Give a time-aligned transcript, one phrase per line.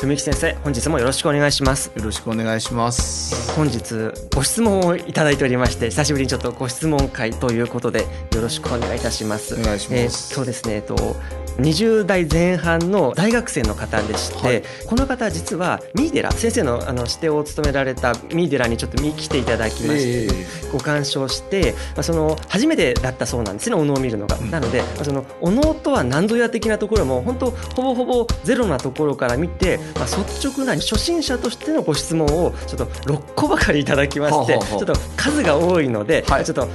[0.00, 1.90] 文幸先生本日もよろしくお願いします。
[1.96, 3.52] よろしくお願いします。
[3.56, 9.60] 本日ご質問をいただいておりまして久しぶりにちょっとご質問会ということでよろしくお願いいたします。
[9.60, 11.16] お願いします、えー、そうですねえっと
[11.58, 24.38] 20代前半の大学生の方でして、はい、この方実は三井寺先生のあの指定を務められた三井寺にちょっと見来ていただきまして、えー、ご鑑賞して、まあ、その初めてだったそうなんですねお能を見るのが。
[24.38, 36.68] うん、なので、まあ、そのお能とは何ぞや的なところも本当ほぼほぼゼロなところから見て、まあ、率直な初心者としてのご質問をちょっと6個ばかりいただきまして、ちょっと数が多いので、はい、ちょっと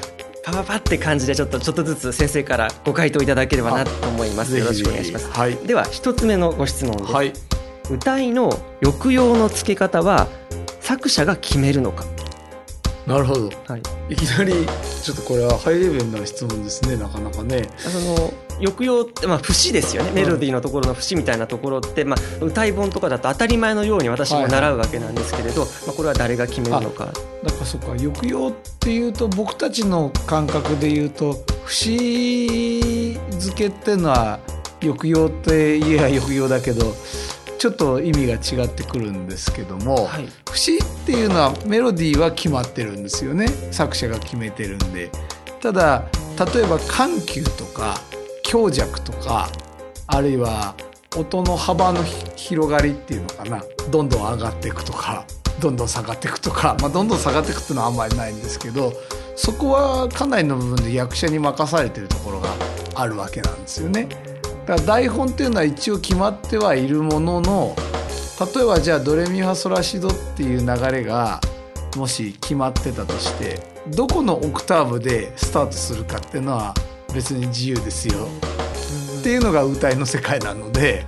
[0.44, 4.58] パパパって感じでちょっとちょっとずつ先生からご回答いただければなと思います。
[4.58, 7.32] よろしくお願いします、はい、では一つ目のご質問です、はい、
[7.90, 8.52] 歌いの
[8.84, 10.28] 抑揚の付け方は
[10.82, 12.04] 作者が決めるのか。
[13.08, 14.54] なるほど、はい、いきなり
[15.04, 17.70] ちょっとこれはハイレベルな質問ですねなかなかね。
[17.86, 18.34] あの
[18.64, 27.06] 抑揚って、まあ、節ですよね、メロディーのところの節みたいなところって、まあ、歌い本とかだと当たり前のように私も習うわけなんですけれど、はいまあ、これは誰が決めるのか。
[27.06, 34.40] だからそっか抑揚っていうと僕たちの感覚で言うと節付けっていうのは
[34.82, 36.96] 抑揚って言えば抑揚だけど
[37.58, 43.48] ちょっと意味が違ってくるんですけども、はい、節っていうのはメロディーは決まってるんですよね。
[43.72, 45.12] 作者が決めてるんで。
[45.62, 46.04] ただ
[46.54, 48.02] 例えば緩急とか
[48.54, 49.50] 強弱とか
[50.06, 50.76] あるいは
[51.18, 52.04] 音の幅の
[52.36, 55.26] 広がりっていうのかなどんどん上がっていくとか
[55.60, 58.94] どんどん下がっていくとか、まあ、どんどん下がっていくっていうのはあんまりないんですけど
[59.36, 62.50] そこはかなりの部分で役者に任されてるところが
[62.94, 64.08] あるわけなんですよね。
[64.68, 67.76] だから台本っていうのは一応決まってはいるものの
[68.56, 71.42] 例えばじゃあドレミファソラシドっていう流れが
[71.98, 76.76] もし決まってたとしてどこのオクターブでスタートするかっていうのは
[77.14, 78.28] 別に自由ですよ
[79.20, 81.06] っていうのが歌いの世界なので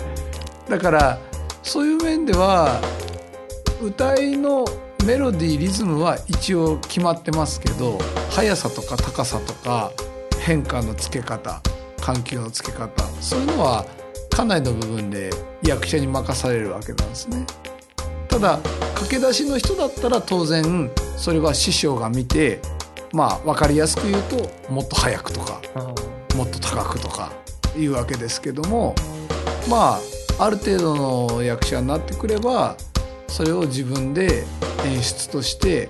[0.70, 1.20] だから
[1.64, 2.80] そういう面では
[3.82, 4.66] 歌いの
[5.06, 8.00] メロディーリズムは一応決まってますけど
[8.32, 9.92] 速さとか高さとか
[10.42, 11.62] 変化のつけ方
[12.02, 13.86] 緩急のつけ方そういうのは
[14.30, 15.30] かなりの部分で
[15.64, 17.46] 役者に任されるわけなんですね。
[18.28, 18.60] ただ
[18.96, 22.60] 駆け出しの人だったら当然それは師匠が見て
[23.12, 25.62] まあ分かりやすく言うともっと速くとか
[26.36, 27.32] もっと高くとか
[27.78, 28.96] いうわけですけども
[29.70, 30.00] ま
[30.40, 32.76] あある程度の役者になってくれば
[33.28, 34.44] それを自分で
[34.86, 35.90] 演出として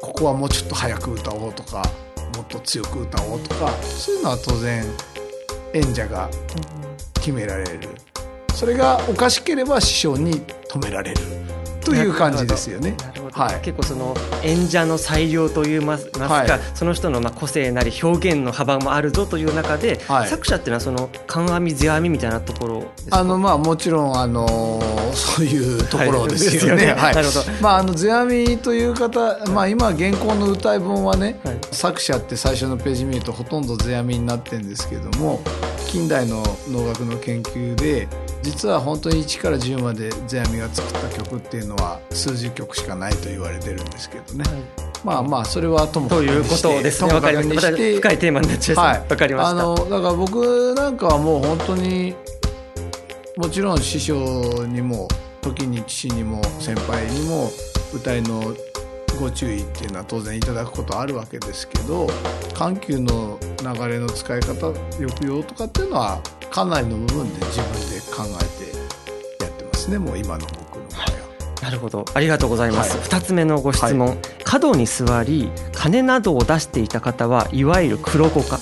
[0.00, 1.82] ここはもうちょっと早く歌おうとか
[2.36, 4.84] もっと強く歌おうとかそういうのは当然
[5.74, 6.28] 演者が
[7.14, 7.88] 決められる。
[8.60, 11.20] それがおかしければ師匠に止められる
[11.82, 12.94] という感じですよね。
[13.40, 24.80] はい、結構その演者の裁量といいますか、はい、その人のまあ個性なり表現の幅もあるぞという中で、はい、作者っていうのはその勘編み世編みみたいなところあのまあもちろんあの
[25.14, 26.92] そういうところですよね。
[26.92, 27.40] はい、 なるほど。
[27.60, 31.40] まああの世編みという方、まあ今現行の歌い本はね、
[31.72, 35.40] 作者って最初のページ見るとほとんど世編みになってるんですけども、
[35.86, 38.08] 近代の能楽の研究で
[38.42, 44.62] 実は本当に1から10まで世阿弥が作った曲っていうのは数十曲しかないと言われてるんですけどね、はい、
[45.04, 47.70] まあまあそれはともかくということですね分かりました。
[47.70, 49.50] 深いテーマになっちゃいます、はい、分かりました。
[49.50, 52.14] あのだから僕なんかはもう本当に
[53.36, 55.08] もちろん師匠にも
[55.42, 57.50] 時に父にも先輩にも
[57.94, 58.54] 歌いの
[59.20, 62.06] ご注意っていうのは当然いただくことあるわけですけど
[62.54, 66.20] 緩急の流れの使い方抑揚とかっていうのは
[66.50, 71.30] かなりの部分で自分で考えてやってますねもう今の僕の場合は。
[71.62, 72.04] なるほど。
[72.14, 78.58] ありがとうございます、はい、つ目のご質問、はい、角に座り金などを出していた方はいわゆる黒子か。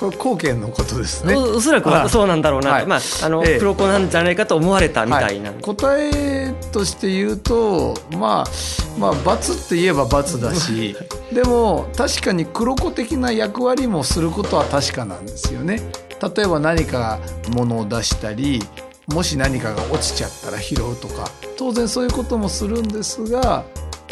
[0.00, 1.34] これ貢献のことですね。
[1.34, 2.86] おおそらくはそうなんだろうな、はい。
[2.86, 3.58] まああの、ええ。
[3.58, 5.60] 黒子なんじゃないかと思われたみたいな、はい。
[5.60, 10.96] 答えとして言うとまあまあ罰って言えば罰だし
[11.32, 15.82] でも確かに黒子的な役割もすることは確かなんですよね。
[16.22, 17.18] 例えば何か
[17.50, 18.60] 物を出したり
[19.08, 23.64] もし何かが落ちちゃったら拾うとか当然そういうこともするんですが、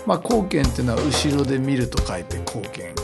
[0.07, 2.95] まあ、貢献っていうのは後ろで見ると書いて貢献。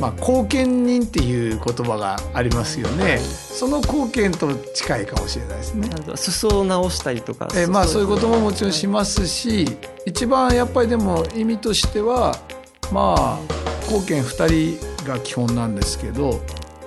[0.00, 3.18] まあ、貢献人っていう言葉がありますよね。
[3.18, 5.88] その貢献と近いかもしれないですね。
[6.16, 9.66] 裾を直したりとかえーまあそういうことももちろんしますし
[10.06, 12.34] 一番やっぱりでも意味としては
[12.90, 13.38] まあ
[13.86, 16.40] 貢献2人が基本なんですけど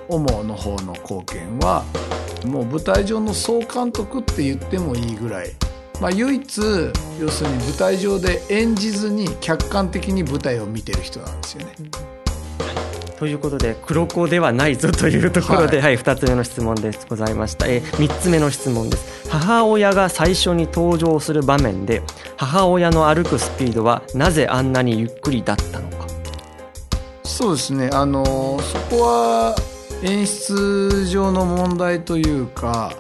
[0.08, 1.84] 主の方の貢献は
[2.46, 5.52] もう舞台上の総監督って言ってもいいぐらい、
[6.00, 6.62] まあ、唯一
[7.20, 11.76] 要するに舞台上で演じずに客観的に舞台を見てる人なんですよね。
[13.18, 17.08] ということで黒子ではないぞというところで、ははいい2つ目の質問です。
[17.10, 19.30] ございました、えー、3つ目の質問です。
[19.30, 22.02] 母親が最初に登場する場面で
[22.36, 26.08] 母親の歩くスピードはなぜあんなにゆっくりだったのか。
[27.24, 27.90] そうですね。
[27.94, 28.24] あの
[28.60, 29.56] そこは
[30.04, 32.94] 演出上の問題というか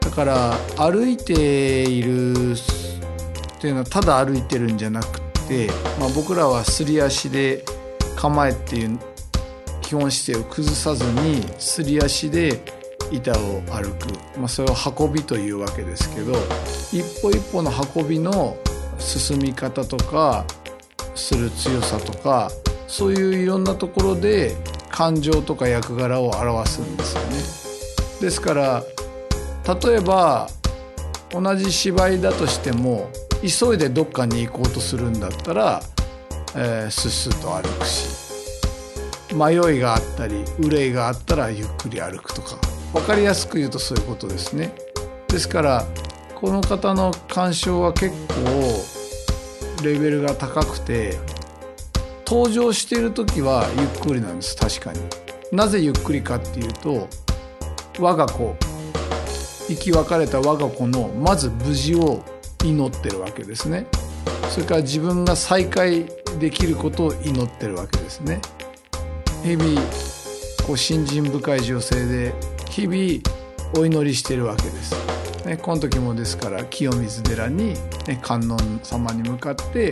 [0.00, 7.64] だから歩いているっていうのはただ歩いてるんじゃなくて、まあ、僕らはすり足で
[8.16, 8.98] 構えっていう
[9.82, 12.62] 基本姿勢を崩さずにすり足で
[13.10, 16.32] 板を歩く、まあ、それを運びというわけですけど
[16.92, 18.56] 一歩一歩の運びの
[18.98, 20.44] 進み方とか
[21.14, 22.50] する強さとか
[22.86, 24.56] そういういろんなところで
[24.90, 27.60] 感情とか役柄を表すんですよね。
[28.20, 28.82] ですから
[29.82, 30.48] 例えば
[31.30, 33.10] 同じ芝居だとしても
[33.42, 35.80] 急いでどっかに行こうとするんだったら、
[36.56, 38.20] えー、スッスッと歩くし
[39.34, 42.56] 迷いがあったり憂いがあったらゆっくり歩くとか
[42.92, 44.74] 分かりやすく言うとそういうことですね。
[45.28, 45.86] ですから
[46.34, 51.18] この方の鑑賞は結構レベルが高くて
[52.30, 55.00] 登場している時はゆっくりなんです確かに。
[55.50, 57.08] なぜゆっくりかっていうと
[57.98, 58.54] 我が子
[59.66, 62.22] 生き別れた我が子のまず無事を
[62.64, 63.86] 祈ってるわけですね。
[64.48, 66.06] それから自分が再会
[66.38, 68.40] できることを祈ってるわけですね。
[69.42, 69.80] 日々
[70.64, 72.32] こう信心深い女性で
[72.68, 74.94] 日々お祈りしてるわけです。
[75.44, 77.74] ね、この時もですから清水寺に、
[78.06, 79.90] ね、観音様に向かって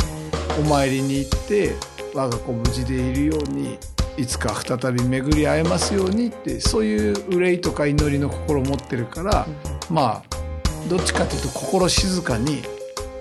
[0.61, 1.75] お参りに行って
[2.15, 3.79] 我が子無事でいるように
[4.17, 9.47] いつか再び巡り会えますようにってそういう憂いとか祈りの心を持ってるから、
[9.89, 12.63] まあどっちかというと心静かに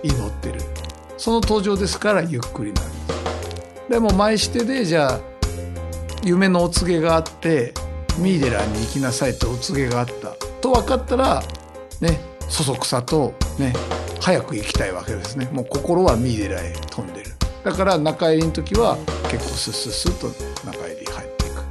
[0.04, 0.60] 祈ってる。
[1.18, 2.86] その登場ですからゆっくりなん
[3.90, 5.20] でも前してでじゃあ
[6.24, 7.74] 夢のお告げがあって
[8.18, 10.30] ミーデラーに行きなさいとお告げがあった。
[10.62, 11.44] と分かったら
[12.02, 12.20] ね
[12.50, 13.74] そそくさとね
[14.20, 15.48] 早く行きたいわけですね。
[15.52, 18.98] もう心はミーデラへ飛んでるだから中入りの時は
[19.30, 20.28] 結構スッスッスッと
[20.66, 21.64] 中入り入っていく。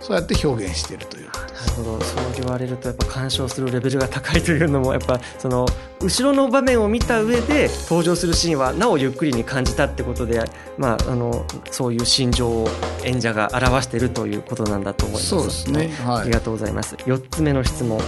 [0.00, 1.26] そうやって表現しているという。
[1.26, 1.32] な
[1.66, 2.00] るほど。
[2.00, 5.66] そう言われるとやっぱ鑑賞するレベルが高いというのもやっぱその
[6.00, 10.40] 後ろの場面を見た上で登場するシーンはなおゆっくりに感じたってことで、
[10.76, 12.68] まあ、あのそういう心情を
[13.04, 15.28] 演者が表しているということなんだと思います。
[15.28, 15.88] そうですね。
[16.04, 16.20] はい。
[16.22, 16.94] ありがとうございます。
[16.94, 18.00] 4つ目の質問。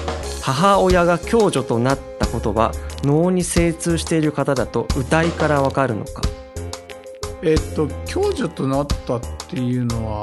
[0.43, 2.73] 母親が共助となったことは
[3.03, 6.23] 脳に精通している方だと歌いからわかるのか
[7.43, 10.23] えっと共助となったっていうのは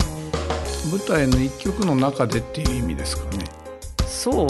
[0.92, 3.46] 舞台の一曲の中でっていう意味ですかね。
[4.06, 4.48] そう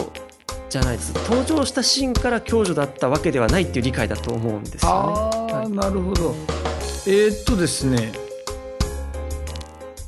[0.70, 1.14] じゃないです。
[1.30, 4.90] 登場したシーンから共助だったわけではないっていう理解だと思うんですよね。
[4.90, 5.70] ああ、はい。
[5.70, 6.36] なるほど。
[7.06, 8.12] えーっとですね。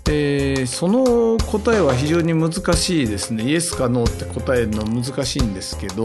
[0.10, 3.44] えーその答えは非常に難しいですね。
[3.44, 6.04] イエスかノーって答えるの難しいんですけど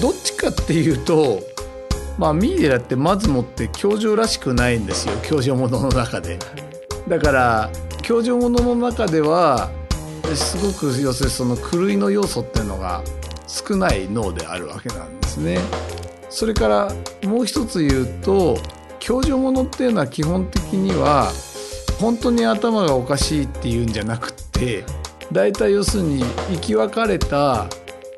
[0.00, 1.40] どっちかっていうと
[2.18, 6.38] まあミイラってまずもって教場らしくないんですよ教場ものの中で
[7.08, 7.70] だから
[8.02, 9.70] 教場ものの中では
[10.34, 13.02] すごく要するにその狂いの要素っていうのが
[13.46, 15.58] 少ない脳であるわけなんですね。
[16.30, 16.92] それから
[17.24, 18.56] もう一つ言うと
[18.98, 21.30] 教場ものっていうのは基本的には
[22.00, 24.84] 本当に頭がおかしいっていうんじゃなくって
[25.30, 27.66] 大体要するに生き別れた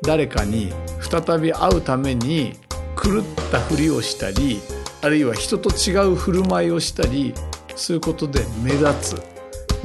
[0.01, 0.71] 誰かに
[1.01, 2.57] 再び会うために
[3.05, 4.59] 狂ったふりをしたり
[5.01, 7.33] あるいは人と違う振る舞いをしたり
[7.75, 9.35] そういうことで目立つ。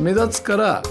[0.00, 0.82] 目立つから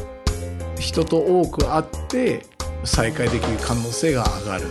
[0.77, 2.45] 人と多く会って
[2.83, 4.67] 再会できる可能性が上がる、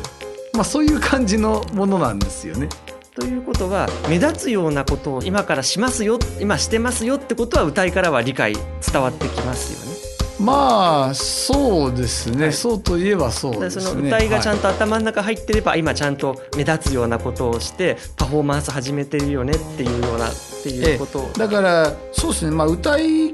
[0.55, 2.69] まあ、そういう感じのものなんですよね。
[3.15, 9.98] ということは目立つようなことを今からしますよ今してますよってことは歌いからは理解伝わってきますよね。
[10.41, 12.53] まあそうですね、はい。
[12.53, 13.83] そうといえばそうですね。
[13.83, 22.53] その歌いがちゃんと、と頭の中入ってれば、今ちゃんと目立つようなことをしてパフォーマンス始めてるよねっていうようなっていうことを、だからそうですね。
[22.53, 23.33] まあ歌い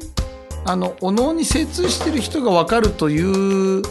[0.66, 3.82] あのお能に精通してる人が分かるという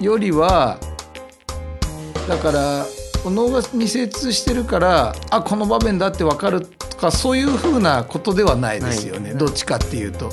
[0.00, 0.78] よりは
[2.26, 2.86] だから
[3.24, 10.30] お能に精通してるからあこの場面だって分かるとかそういうふうなことではないですよね、ないどっちかっていうと。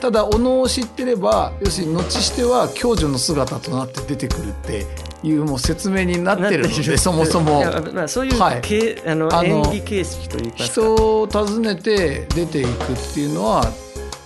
[0.00, 4.86] ただお能を知ってれば要するに後しては共助の姿となって出てくるって
[5.22, 7.62] いうもう説明になってるのでそもそも。
[7.92, 8.60] まあ、そういう、はい。
[8.62, 10.64] けあの演技形式といいますか。
[10.64, 13.70] 人を訪ねて出ていくっていうのは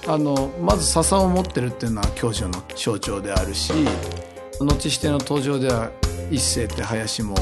[0.07, 3.73] あのまず笹を持ってるっていうのは共助の象徴であるし
[4.61, 5.91] 後しての登場では
[6.31, 7.35] 一世って林も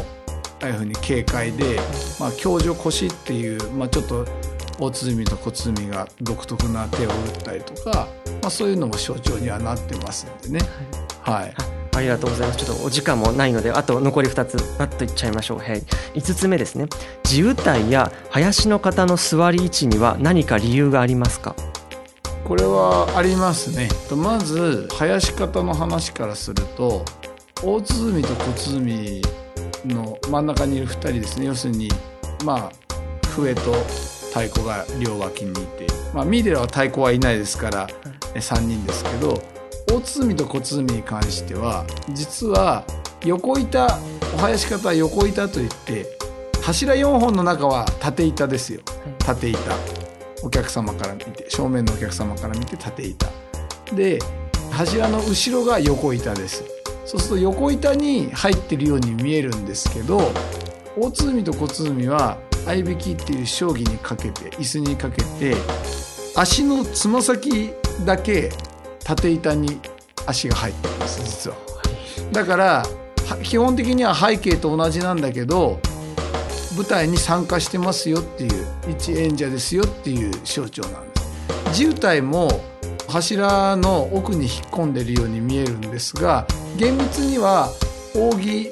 [0.60, 1.80] ああいうふうに軽快で、
[2.20, 4.24] まあ、共助腰っていう、まあ、ちょっと
[4.82, 8.08] 大鼓と小鼓が独特な手を打ったりとか、
[8.40, 10.60] まあ、そういうのも象徴にはなってますんでね。
[11.22, 11.54] はい、
[11.96, 12.64] ありがとうございます。
[12.64, 15.58] ちょっとお時間もないので、あと残り2つ、パッといっちゃいましょう。
[15.58, 15.82] はい。
[16.14, 16.86] 5つ目ですね。
[17.22, 21.54] 地歌いや林の方の座り位置には何か理由がありますか？
[22.44, 27.04] これはありますねまず林方の話からすると
[27.62, 29.22] 大鼓と小鼓
[29.86, 31.88] の真ん中にいる2人ですね要するに
[32.44, 32.72] まあ
[33.28, 33.72] 笛と
[34.32, 37.88] 太鼓が両脇にいて、まあ、ミーデラは太鼓はいないですから
[38.34, 39.42] え3人ですけど
[39.92, 42.84] 大鼓と小鼓に関しては実は
[43.24, 43.88] 横板お
[44.38, 46.06] 囃子方は横板といって
[46.62, 48.80] 柱4本の中は縦板ですよ。
[49.18, 49.60] 縦板。
[50.44, 53.28] お客様から見て正面のお客様から見て縦板。
[53.94, 54.20] で
[54.70, 56.64] 柱の後ろが横板です。
[57.04, 60.18] そうすると横板に入ってるように見えるんですけど
[60.96, 65.54] 大鼓と小鼓は合いびきっていう将棋にかけて椅子にかけて
[66.34, 67.72] 足のつま先
[68.04, 68.50] だけ
[69.04, 69.80] 縦板に
[70.26, 71.56] 足が入ってるんです実は。
[72.32, 72.86] だから
[73.42, 75.80] 基本的には背景と同じなんだけど
[76.76, 81.20] 舞台に参加してますよっていう一演者ですよっていう象徴なんで
[81.72, 81.78] す。
[81.78, 82.48] 地歌いも
[83.08, 86.46] 柱の奥に引っ込んでるように見えるんですが
[86.78, 87.68] 厳密には
[88.14, 88.70] 扇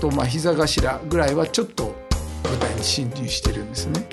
[0.00, 1.94] とまあ膝頭ぐらいはちょっと
[2.52, 4.06] 舞台に侵入してるんですね。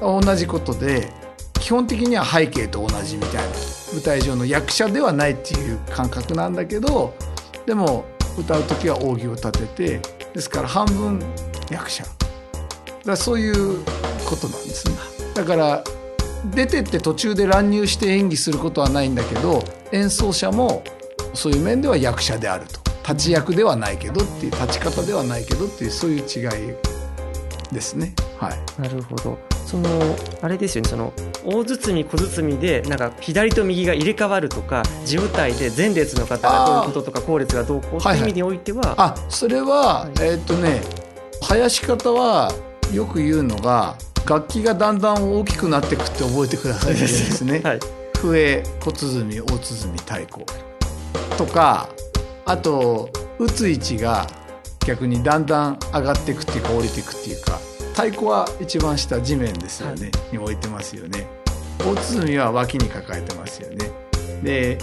[0.00, 1.08] 同じことで
[1.54, 3.40] 基本的には背景と同じみたいな
[3.92, 7.14] 舞台上の役者ではないっていう感覚なんだけど
[7.64, 8.04] でも
[8.38, 10.00] 歌う時は扇を立てて
[10.34, 11.20] ですから半分
[11.70, 12.04] 役者。
[12.04, 12.16] だか
[13.04, 13.82] らそういう
[14.28, 14.94] ことなんですね。
[15.34, 15.82] だから
[16.50, 20.84] 出てって途中で乱入して演技することはないんだけど演奏者も
[21.32, 22.86] そういう面では役者であると。
[23.08, 26.40] 立ち役ではないけどっていう立ち方ではないけどっていうそういう違
[26.72, 26.74] い
[27.72, 29.38] ですねはいなるほど。
[29.66, 29.88] その
[30.42, 30.88] あれですよね。
[30.88, 31.12] その
[31.44, 40.80] 大包小包でなんか左と右が入れ替わるとか、地舞台で前列の方がどういうこととか後列がどうこうっていう意味においては、あそれは、はいえーっとね
[41.42, 42.52] 囃子方は
[42.92, 43.96] よく言うのが
[44.28, 47.60] 楽器がだんだん大きくなっていくって覚えてくださいですね。
[47.64, 47.80] はい。
[48.20, 50.44] 笛小鼓大鼓太鼓
[51.36, 51.88] とか
[52.44, 54.26] あと打つ位置が
[54.86, 57.58] 逆にだんだん上がっていくっていうか降りていくっていうか
[57.92, 61.26] 太鼓は一番下地面ですよね、に置いてますよね。
[61.78, 63.90] 大鼓は脇に抱えてますよね。
[64.42, 64.78] で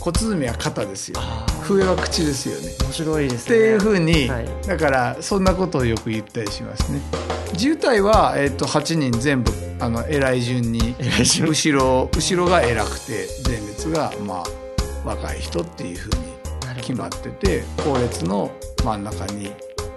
[0.00, 2.74] 小鼓は肩ですよあ笛は口ですよね。
[2.84, 3.56] 面白いですね。
[3.56, 4.48] っていうふうに、はい。
[4.66, 7.00] だからそんなことをよく言ったりしますね。
[7.56, 14.44] 渋滞は、えっと8人全部あの偉い順に後ろ後ろが偉くて前列がまあ
[15.08, 16.33] 若い人っていうふうに
[16.84, 18.52] 決まってて後列の
[18.84, 19.50] 真ん中に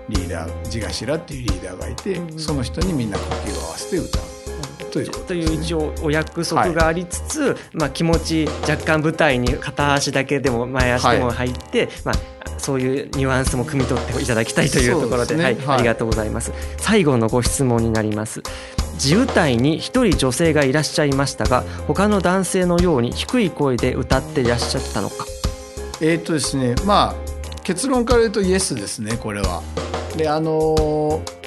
[0.08, 2.40] リーダー地頭っていうリーダーがいて、うん。
[2.40, 4.22] その人にみんな呼吸を合わせて歌う。
[4.90, 12.16] というこという一応お約束がありつつ、まあ、気持ち若干舞台に片足だけでも前足でも入って、まあ、
[12.58, 15.44] そういうニュアンスも汲み取っていただきたいというところでね。
[15.44, 15.78] はいはい。
[15.80, 16.54] ありがとうございます。
[16.78, 18.42] 最後のご質問になります。
[18.98, 25.28] 地歌いに一人女性がいらっしゃいましたが他の男性のように低い声で歌っていらっしゃったのか
[26.02, 27.16] えーっとですねまあ
[27.64, 29.62] 結論から言うとイエスですねこれは。
[30.16, 31.38] であのー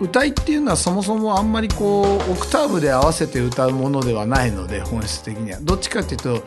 [0.00, 6.42] 歌いっていうのはそもそもあんまりこうオクターブで合わせて歌うものではないので本質的にはどっちかっていうと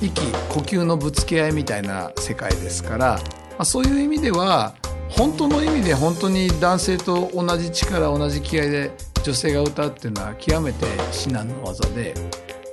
[0.00, 3.06] 息呼吸のぶつけ合いみたいな世界ですから、
[3.50, 4.74] まあ、そういう意味では
[5.08, 8.90] 本当の意味で本当に男性と同じ力同じ気合で
[9.22, 12.14] 女性が歌うっていうのは極めて至難の技で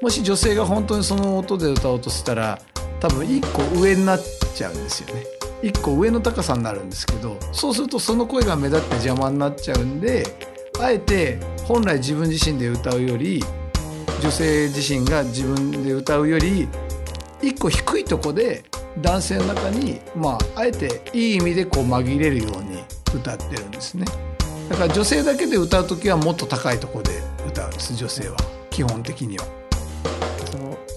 [0.02, 2.60] もし女性が本当にその音で歌おうとしたら
[3.00, 4.20] 多分一個上になっ
[4.56, 5.24] ちゃうんですよね。
[5.62, 10.26] 一個上の高さになるんですけどそうするとその声が目立って邪魔になっちゃうんで
[10.80, 13.44] あえて本来自分自身で歌うより
[14.22, 16.68] 女性自身が自分で歌うより
[17.42, 18.64] 一個低いとこで
[19.02, 24.06] 男性の中に、まあ、あえていい意味でこう紛れるように歌ってるんですね。
[24.70, 27.12] だから女性だけで歌う時はもっと高いとこで
[27.48, 28.38] 歌うんです女性は。
[28.70, 29.59] 基本的には。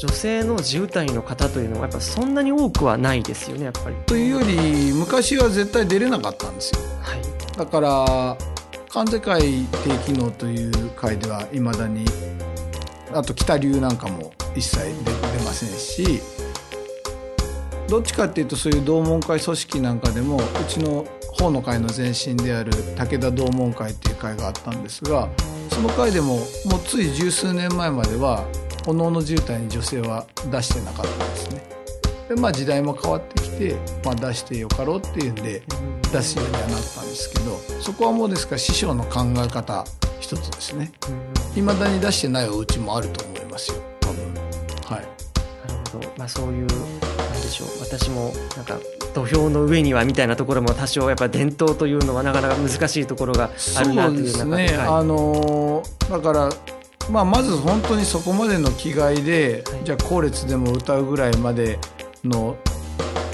[0.02, 3.94] 女性の地歌いの方というのはやっぱそんなに多くはないですよねやっぱり。
[4.06, 6.80] というより昔は絶対出れなかったんですよ。
[7.00, 7.56] はい。
[7.56, 8.36] だから
[8.88, 9.40] 関西会
[9.84, 12.04] 低機能という会ではいまだに
[13.14, 16.20] あと北流なんかも一切出出ませんし
[17.86, 21.06] どっちかっていうとそういう同門会組織なんかでもうちの
[21.38, 25.28] 法の会の前身である武田同門会っていう会があったんですが
[25.70, 26.44] その会でももう
[26.84, 28.44] つい十数年前までは
[28.86, 31.62] おのおの渋滞に女性は出してなかったんですね。
[32.28, 35.62] でまあ時代も変わってきて、まあ、出してよかろうっていうんで
[36.12, 39.84] 出すようにはなったんですけどそこはもうですから師匠の考え方
[40.20, 40.92] 一つですね。
[41.56, 43.76] いまだに出してないお家もあると思いますよ。
[44.00, 44.34] 多分。
[44.96, 45.06] はい。
[45.68, 46.88] なるほど、まあ、そういうなん
[47.32, 47.68] でしょう。
[47.80, 48.78] 私もなんか
[49.14, 54.88] 土俵の上にはみたいなところも多少やっぱ伝統というのはなかなか難しいところがあるなというそう中ですね、はい。
[54.88, 56.50] あのーだから
[57.10, 59.84] まあまず本当にそこまでの気概で、はい。
[59.84, 61.78] じゃあ後列でも歌うぐらいまで
[62.24, 62.56] の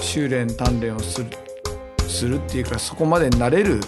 [0.01, 1.31] 修練鍛錬をする
[2.09, 3.81] するっていうかそこまでなれる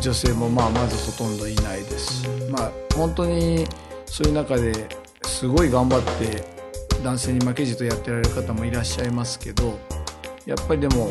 [0.00, 2.22] 女性もまあまずほとんどいないです。
[2.22, 3.66] し、まあ本当に
[4.06, 4.88] そういう中で
[5.24, 6.42] すごい頑張って
[7.02, 9.78] 男性に負けじとやってられる方もいらっしゃいますけど
[10.46, 11.10] やっぱりでも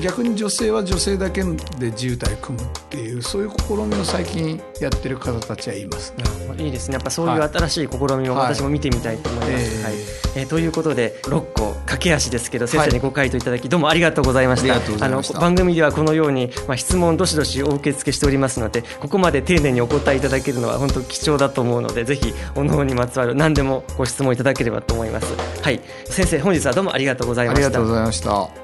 [0.00, 6.24] 逆に女性は女性だけで自由体組むっていうそういう試みを最近やってる方たちはいますね。
[6.58, 6.94] あいいですね。
[6.94, 7.48] やっぱそういうはい。
[7.48, 9.94] 新しい試みを私も見てみたいと思います、ええはい。
[10.36, 14.74] えーということで6個駆け足ですけど先生にご回答いただきどうもありがとうございました。
[14.74, 15.38] ありがとうございました。
[15.38, 25.34] あの番組ではこのように、まあ、質問どしどしお受け付けしておりますのでここまで丁寧にお答えいただけるのは本当貴重だと思うのでぜひおのおにまつわる何でもご質問いただければと思います。
[25.62, 25.80] はい。
[26.06, 27.66] 先生本日はどうもありがとうございました。
[27.66, 28.63] ありがとうございました。